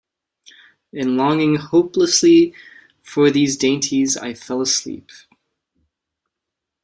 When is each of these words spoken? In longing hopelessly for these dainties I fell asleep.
In 0.91 1.15
longing 1.15 1.57
hopelessly 1.57 2.55
for 3.03 3.29
these 3.29 3.55
dainties 3.55 4.17
I 4.17 4.33
fell 4.33 4.59
asleep. 4.59 5.11